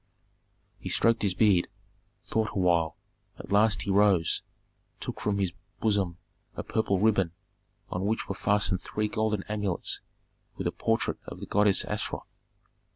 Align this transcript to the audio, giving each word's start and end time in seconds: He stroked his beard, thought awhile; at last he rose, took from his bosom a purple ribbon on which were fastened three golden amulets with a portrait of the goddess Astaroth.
He 0.79 0.89
stroked 0.89 1.21
his 1.21 1.35
beard, 1.35 1.67
thought 2.25 2.55
awhile; 2.55 2.97
at 3.37 3.51
last 3.51 3.83
he 3.83 3.91
rose, 3.91 4.41
took 4.99 5.21
from 5.21 5.37
his 5.37 5.53
bosom 5.79 6.17
a 6.55 6.63
purple 6.63 6.97
ribbon 6.99 7.33
on 7.91 8.07
which 8.07 8.27
were 8.27 8.33
fastened 8.33 8.81
three 8.81 9.07
golden 9.07 9.43
amulets 9.43 9.99
with 10.57 10.65
a 10.65 10.71
portrait 10.71 11.19
of 11.27 11.39
the 11.39 11.45
goddess 11.45 11.85
Astaroth. 11.85 12.33